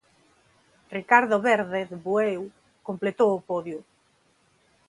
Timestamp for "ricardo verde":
0.97-1.79